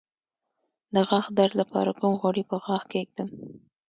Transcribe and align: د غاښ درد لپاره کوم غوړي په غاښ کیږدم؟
د 0.93 0.95
غاښ 1.09 1.25
درد 1.37 1.53
لپاره 1.61 1.91
کوم 1.99 2.13
غوړي 2.21 2.43
په 2.49 2.55
غاښ 2.65 2.83
کیږدم؟ 2.93 3.29